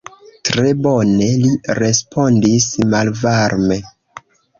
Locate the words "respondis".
1.79-2.65